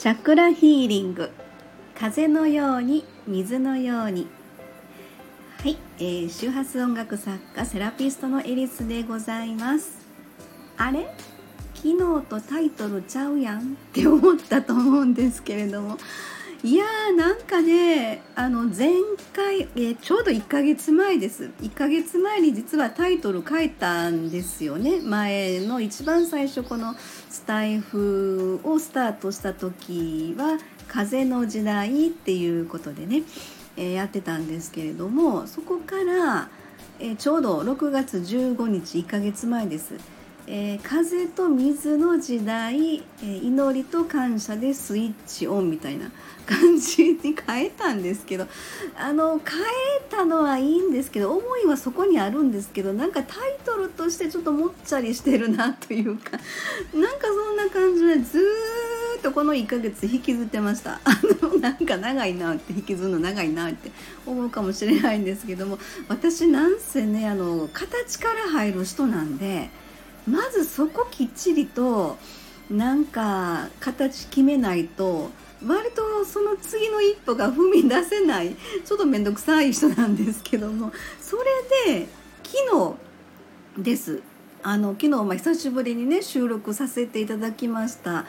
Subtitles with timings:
[0.00, 1.30] チャクラヒーリング。
[1.94, 4.28] 風のように水のように。
[5.58, 9.98] はい、えー、周波数音楽作家セラピストのエリスでございます。
[10.78, 11.14] あれ？
[11.74, 15.98] 昨日とタイトルちゃうやんって思ったと思うんですけれども。
[16.62, 18.90] いやーなんかねあの前
[19.34, 26.94] 回、えちょうど1ヶ月前です1ヶ月前に実はタイトル書いたんですよね前の一番最初この
[27.30, 33.22] スタイフをスタートした時は「風の時代」っていうことでね、
[33.78, 36.50] えー、やってたんですけれどもそこから、
[36.98, 39.94] えー、ちょうど6月15日1ヶ月前です。
[40.46, 46.10] えー、風と水の時代、えー、祈りと感謝でスイッチオンみたいな
[46.46, 48.46] 感じに変えたんですけど
[48.96, 49.64] あの変え
[50.10, 56.32] たのはいいんですけど思いはそこにあるんですけどなんかタイトルとしてちょっともっちゃりしてるなというか
[56.92, 63.92] なんかそんな感じでずーっとこの1ヶ月引きずってました あのなんか長いなって引きずるの長いなって
[64.26, 69.70] 思うかもしれないんですけども私なんせねあの形から入る人なんで。
[70.26, 72.16] まずそこきっちりと
[72.70, 75.30] なんか形決めないと
[75.66, 78.54] 割とその次の一歩が踏み出せない
[78.84, 81.36] ちょっと面倒くさい人なんですけどもそ
[81.86, 82.06] れで
[82.42, 82.96] 昨
[83.76, 84.22] 日です
[84.62, 88.26] あの昨日まあ久しぶりにね収録させていただきました。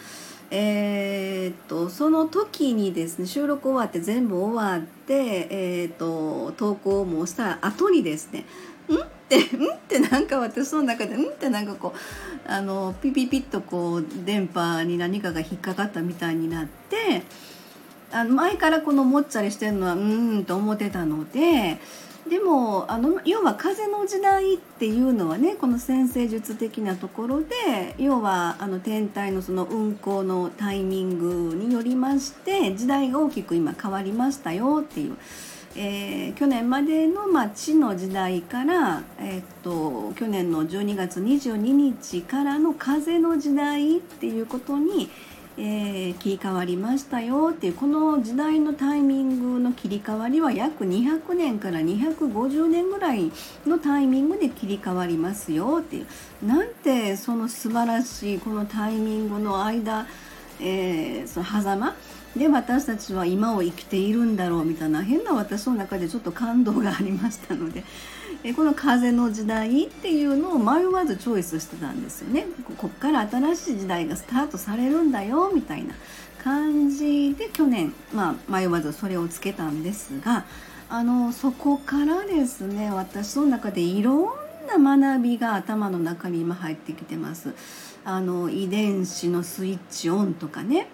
[0.53, 8.45] えー、っとその時にですね収録終わって全部終わって、えー、っと投稿もした後にですね
[8.89, 9.20] ん？
[9.37, 9.65] ってん？
[9.71, 11.29] ってなんか私の中でうん？
[11.29, 17.23] ってなんかこうあのピピピッとこう電波に何かが引っかかったみたいになって
[18.11, 21.79] あの前からこのもっちゃりしてるのはうんと思ってたので
[22.29, 35.17] でもあの要は風の時代っていうのはねこの先生術的なところで要はあの天体のその運行のタイミングによりまして時代が大きく今変わりましたよっていう。
[35.75, 45.09] えー、去年までの、まあ、地の時代から、えー、っと去年の12月22日からの風の時代っていうことに、
[45.57, 53.31] えー、切り替わりましたよっていうこの時代のタイミングの切り替わりは約200年から250年ぐらい
[53.65, 56.07] のタイミングで切り替わりますよっていう。
[56.45, 60.05] なんてその素晴らしいこのタイミングの間、
[60.59, 61.95] えー、その狭間
[62.35, 67.83] で私たちは今を生きているんだろうみたいな変な私の中でちょっと感動がありましたので
[68.43, 72.45] えこの風の時代っていうのを迷わずチョイスしてたんですよね
[72.77, 75.93] こっから新しい時代がスタートされるんだよみたいな
[76.41, 80.45] 感じで去年、まあ、迷わずそれをつけたんですが
[80.89, 84.27] あのそこからですね私の中でいろん
[84.67, 87.53] な学びが頭の中に今入ってきてます。
[88.03, 90.87] あの遺伝子のスイッチオンとかね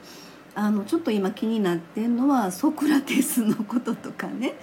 [0.58, 4.56] あのちょっと今気になってるのはソクラテスのこととかね、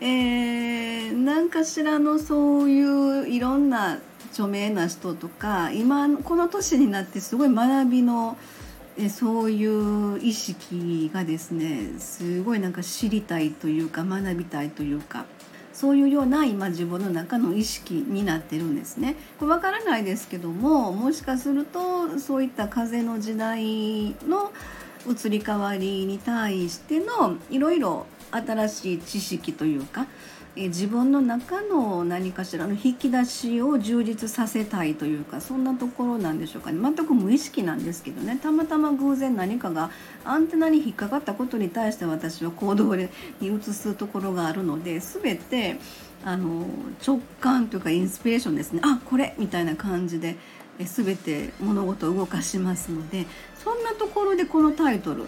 [0.00, 3.98] えー、何かしらのそういういろんな
[4.32, 8.38] 著名な人とか今この年になってすごい学びの
[8.96, 15.26] えそういう意識がですねすごいなんか知りたいというか学びたいというか
[15.74, 19.16] そういうような今自分の中の意識になってるんですね。
[19.38, 24.50] これ分からないですけどももしかするとそういった風の時代の
[25.08, 30.06] 移り変わりに対してのいろいろ新しい知識というか
[30.56, 36.80] え自分の中の何かしらの引き出しを充実させたいというかそんなところなんでしょうかね。
[36.80, 38.38] 全く無意識なんですけどね。
[38.42, 39.90] たまたま偶然何かが
[40.24, 43.08] アンテナに引っかかったことに対して私は行動に
[43.42, 45.78] 移すところがあるので全て
[46.24, 46.66] あの
[47.06, 48.80] 直感というかインスピレーションですね。
[48.84, 50.36] あこれみたいな感じで
[50.84, 53.26] 全て物事を動かしますので
[53.62, 55.26] そんなところでこのタイトル、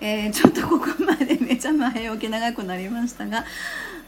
[0.00, 3.44] えー、ちょっとここまでめちゃ前置き長くなりましたが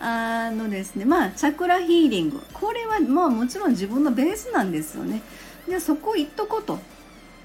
[0.00, 5.22] あのですねまあチャクラヒーリングこれはまあもちろん自分のベースなんですよね。
[5.68, 6.78] でそこ行っとこうと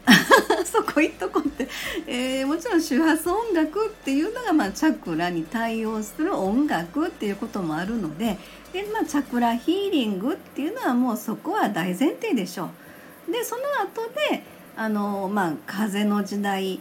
[0.66, 1.68] そこ行っとこうって、
[2.08, 8.38] えー、もちろん周波数音楽っていうのが、まあ、チャクラに対応する音楽っていうこともあるので
[8.72, 12.70] で、まあ、チャクラヒーリングっていうのはもうそこは大前提でしょう。
[13.31, 14.44] でその後で
[14.75, 16.80] あのまあ風の時代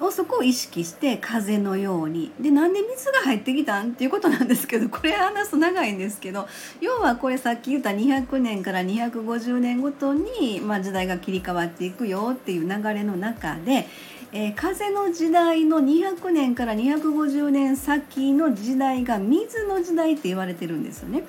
[0.00, 3.92] をそこを意識して風のようにでなんで水が入ってきたん？
[3.92, 6.46] っていうことなんですけどこれ話すと長いんですけど
[6.80, 13.86] 要はこれさっき言った200年から250年ごとに、まあ、時代が切り替わっていくよっていう流れの中で、
[14.32, 21.24] えー、風の時代の200年から250年先の時代が水の時代って言われてるんですよね。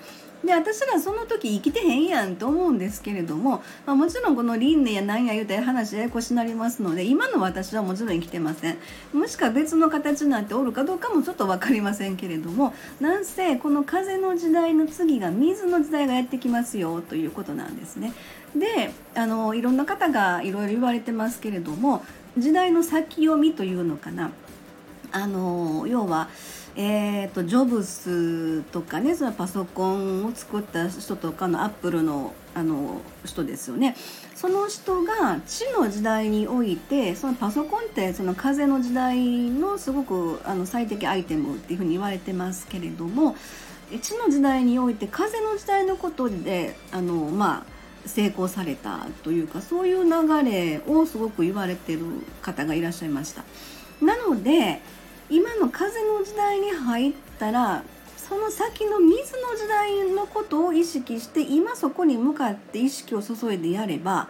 [0.46, 8.78] で私らその時生きてへんやんと思うんですけれども、まあ、もちろんこの輪廻や何や言うて話ややこしなりますので今の私はもちろん生きてません
[9.14, 18.14] もしくは別の形なっておるかどうかもちょっと分かりませんけれどもなんせこの風の時代の次が水の時代がやってきますよということなんですね。
[18.56, 22.04] であのいろんな方がいろいろ言われてますけれども
[22.38, 24.32] 時代の先読みというのかな
[25.12, 26.30] あの要は
[26.80, 33.96] えーと、ジョブスとかねそのパソコンを作った人とかのアップルのあの人ですよね
[34.36, 43.36] その人が地の時代においてそのパソコンってその風の時代のすごくあの最適アイテムっていうふうに言われてますけれども
[44.02, 47.64] 地の時代において風の時代のことであのま
[48.06, 52.02] あ成功されたというかそういう流れをすごく言われてる
[52.42, 53.44] 方がいらっしゃいました。
[54.02, 54.82] なので
[55.30, 57.84] 今の風の時代に入ったら
[58.16, 64.28] その先の水の時代のことを意識して今そこに向かって意識を注いでやれば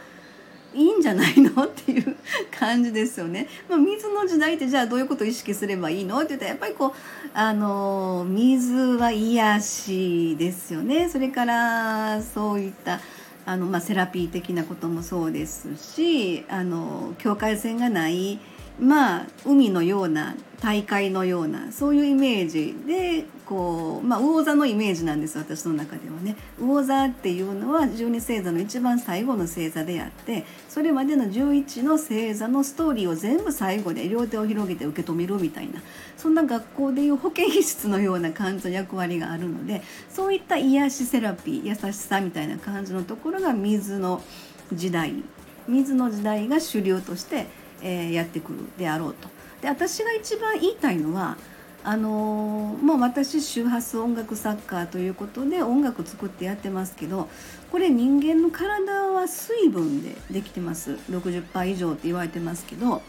[0.74, 1.64] いいんじゃないの？
[1.64, 2.16] っていう
[2.52, 3.48] 感じですよね。
[3.70, 6.18] まあ、水の時代ってじゃあどういうことを意識すればいいの？
[6.20, 6.92] って言ったらやっぱりこう
[7.34, 11.10] あの水は癒しですよね。
[11.10, 13.00] それからそういった
[13.46, 18.40] あの、まあ、セラピー的なこともそうですしあの境界線がない
[18.80, 26.36] まあ海のような大会のようなそういうイメージでこう、まあ、魚座のイメージなんです私の中ではね。
[26.60, 35.82] 魚座っていうのは十二星座の一番最後の星座であってそれまでの11の星座のストーリーを全部最後で両手を広げて受け止めるみたいな
[36.18, 44.22] そんな学校でいう保健室のような感じの役割があるのでそういった癒しセラピー優しさみたいな感じのところが水の
[44.74, 45.14] 時代。
[45.68, 47.48] 水の時代が主流として
[47.82, 49.30] えー、やってくるであろうと。
[49.62, 51.38] で私が一番言いたいのは
[51.84, 57.30] あのー、もう私周波数音楽作家ということで音楽作ってやってますけど
[57.72, 63.02] これ人間の体は水分でできてます60%以上って言われてますけど、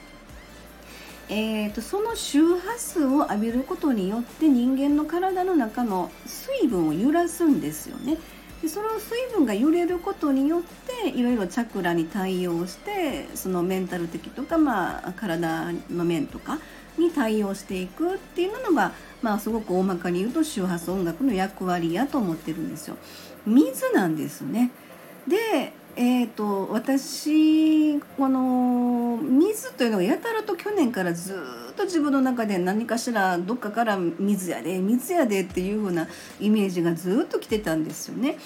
[1.29, 8.17] えー、とその周波数を浴びることによって人間の体の中の水分を揺らすんですよね。
[8.63, 16.59] でその水分が揺れることによっていろいろチャクラに対応してそのメンタル的とか、まあ、体の面とか
[16.99, 22.97] に対応していくっていうのが、まあ、すごく大まかに言うと周波数音楽の役割やと思ってるんですよ。
[23.47, 24.71] 水なんですね
[25.27, 28.39] でえーと、私この
[29.17, 31.35] 水というのがやたらと去年からず
[31.71, 36.09] っと自分の中で何かしらどっかから水やで水やでっていう風な
[36.41, 38.37] イメージがずっと来てたんですよね。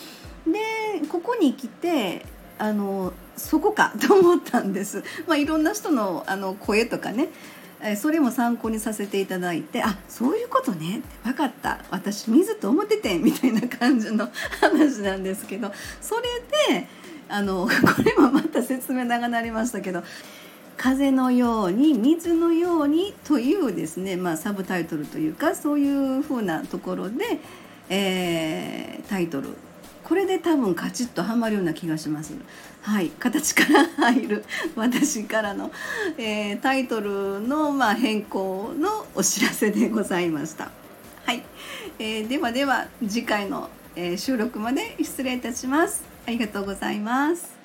[0.47, 2.25] でここに来て
[2.59, 5.03] あのそこか と思ったんです。
[5.27, 7.29] まあ、いろんな人のあの声とかね
[7.97, 14.29] それも参考にさせていただいてあそういうことねって分かった私水と思っててみたいな感じの
[14.61, 16.23] 話なんですけどそれ
[16.77, 16.87] で
[17.29, 20.05] あのこれもまた説明長なりましたけど
[20.77, 27.39] 「風のように水のように」というですね、まあ、サブタイトルというかそういうふうなところで、
[27.89, 29.49] えー、タイトル
[30.05, 32.35] これで多分カチッとはまるような気がします。
[32.83, 35.71] はい、形から入る私からの、
[36.19, 40.73] えー、タイトルの、まあ、変更のお知らせでございました。
[41.25, 41.45] はい、
[41.99, 46.03] えー、ではでは次回の、えー、収録まで失礼いたします。
[46.27, 47.62] ありがとうございます。